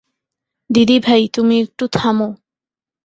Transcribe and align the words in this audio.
দিদিভাই, 0.69 1.21
তুমি 1.33 1.55
একটু 1.61 1.85
থামো। 1.93 2.29